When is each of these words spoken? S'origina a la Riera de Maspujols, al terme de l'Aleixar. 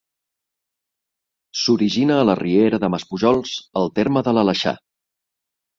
S'origina 1.65 2.17
a 2.21 2.25
la 2.31 2.37
Riera 2.41 2.81
de 2.87 2.91
Maspujols, 2.97 3.55
al 3.83 3.95
terme 4.01 4.29
de 4.31 4.39
l'Aleixar. 4.39 4.77